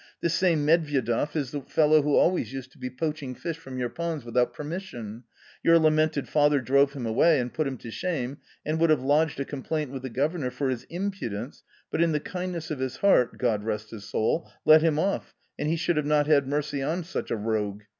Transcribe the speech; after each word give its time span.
This 0.19 0.33
same 0.33 0.65
Medvyedev 0.65 1.35
is 1.35 1.51
the 1.51 1.61
fellow 1.61 2.01
who 2.01 2.15
always 2.15 2.51
used 2.51 2.71
to 2.71 2.79
be 2.79 2.89
poaching 2.89 3.35
fish 3.35 3.57
from 3.57 3.77
your 3.77 3.89
ponds 3.89 4.25
without 4.25 4.51
permission; 4.51 5.25
your 5.61 5.77
lamented 5.77 6.27
father 6.27 6.59
drove 6.59 6.93
him 6.93 7.05
away 7.05 7.39
and 7.39 7.53
put 7.53 7.67
him 7.67 7.77
to 7.77 7.91
shame, 7.91 8.39
and 8.65 8.79
would 8.79 8.89
have 8.89 9.03
lodged 9.03 9.39
a 9.39 9.45
complaint 9.45 9.91
with 9.91 10.01
the 10.01 10.09
governor 10.09 10.49
for 10.49 10.69
his 10.71 10.85
impudence, 10.85 11.61
but 11.91 12.01
in 12.01 12.13
the 12.13 12.19
kindness 12.19 12.71
of 12.71 12.79
his 12.79 12.95
heart— 12.97 13.37
God 13.37 13.63
rest 13.63 13.91
his 13.91 14.03
soul!— 14.03 14.49
let 14.65 14.81
him 14.81 14.97
off, 14.97 15.35
and 15.59 15.69
he 15.69 15.75
should 15.75 16.03
not 16.03 16.25
have 16.25 16.33
had 16.33 16.47
mercy 16.47 16.81
on 16.81 17.03
such 17.03 17.29
a 17.29 17.35
rogue. 17.37 17.83